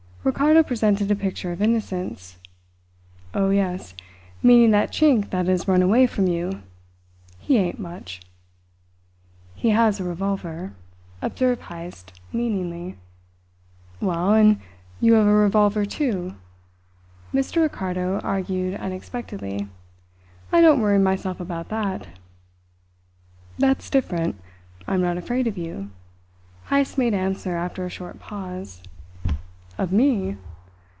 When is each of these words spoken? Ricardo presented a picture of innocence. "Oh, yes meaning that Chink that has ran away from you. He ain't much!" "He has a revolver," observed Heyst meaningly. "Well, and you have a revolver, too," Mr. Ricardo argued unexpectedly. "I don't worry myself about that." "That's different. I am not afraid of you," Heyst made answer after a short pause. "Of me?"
Ricardo 0.23 0.61
presented 0.61 1.09
a 1.09 1.15
picture 1.15 1.51
of 1.51 1.63
innocence. 1.63 2.37
"Oh, 3.33 3.49
yes 3.49 3.95
meaning 4.43 4.69
that 4.69 4.91
Chink 4.91 5.31
that 5.31 5.47
has 5.47 5.67
ran 5.67 5.81
away 5.81 6.05
from 6.05 6.27
you. 6.27 6.61
He 7.39 7.57
ain't 7.57 7.79
much!" 7.79 8.21
"He 9.55 9.71
has 9.71 9.99
a 9.99 10.03
revolver," 10.03 10.73
observed 11.23 11.63
Heyst 11.63 12.21
meaningly. 12.31 12.97
"Well, 13.99 14.35
and 14.35 14.61
you 14.99 15.13
have 15.13 15.25
a 15.25 15.33
revolver, 15.33 15.85
too," 15.87 16.35
Mr. 17.33 17.63
Ricardo 17.63 18.19
argued 18.19 18.75
unexpectedly. 18.79 19.69
"I 20.51 20.61
don't 20.61 20.81
worry 20.81 20.99
myself 20.99 21.39
about 21.39 21.69
that." 21.69 22.07
"That's 23.57 23.89
different. 23.89 24.39
I 24.87 24.93
am 24.93 25.01
not 25.01 25.17
afraid 25.17 25.47
of 25.47 25.57
you," 25.57 25.89
Heyst 26.69 26.95
made 26.99 27.15
answer 27.15 27.57
after 27.57 27.83
a 27.87 27.89
short 27.89 28.19
pause. 28.19 28.83
"Of 29.77 29.91
me?" 29.91 30.37